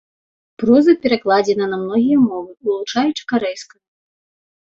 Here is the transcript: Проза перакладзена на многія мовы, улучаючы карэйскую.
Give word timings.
Проза 0.61 0.93
перакладзена 1.03 1.67
на 1.73 1.77
многія 1.83 2.17
мовы, 2.29 2.49
улучаючы 2.71 3.23
карэйскую. 3.33 3.79